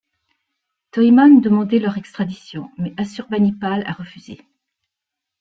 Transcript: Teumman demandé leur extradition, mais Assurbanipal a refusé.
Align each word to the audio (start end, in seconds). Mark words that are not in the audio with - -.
Teumman 0.91 1.41
demandé 1.41 1.77
leur 1.77 1.95
extradition, 1.95 2.71
mais 2.79 2.91
Assurbanipal 2.97 3.83
a 3.85 3.91
refusé. 3.93 4.41